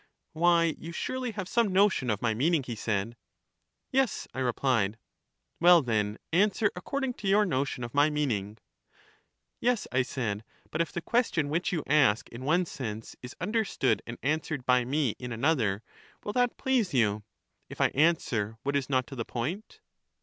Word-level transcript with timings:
Why, 0.33 0.75
you 0.79 0.91
surely 0.91 1.29
have 1.33 1.47
some 1.47 1.71
notion 1.71 2.09
of 2.09 2.23
my 2.23 2.33
meaning, 2.33 2.63
he 2.63 2.73
said. 2.73 3.15
Yes, 3.91 4.27
I 4.33 4.39
replied. 4.39 4.97
Well 5.59 5.83
then 5.83 6.17
answer 6.33 6.71
according 6.75 7.13
to 7.13 7.27
your 7.27 7.45
notion 7.45 7.83
of 7.83 7.93
my 7.93 8.09
meaning. 8.09 8.57
Yes, 9.59 9.85
I 9.91 10.01
said; 10.01 10.43
but 10.71 10.81
if 10.81 10.91
the 10.91 11.03
question 11.03 11.49
which 11.49 11.71
you 11.71 11.83
ask 11.85 12.27
in 12.29 12.43
one 12.43 12.65
sense 12.65 13.15
is 13.21 13.35
understood 13.39 14.01
and 14.07 14.17
answered 14.23 14.65
by 14.65 14.85
me 14.85 15.11
in 15.19 15.31
an 15.31 15.45
other, 15.45 15.83
will 16.23 16.33
that 16.33 16.57
please 16.57 16.95
you— 16.95 17.21
if 17.69 17.79
I 17.79 17.89
answer 17.89 18.57
what 18.63 18.75
is 18.75 18.89
not 18.89 19.05
to 19.05 19.15
the 19.15 19.23
point? 19.23 19.81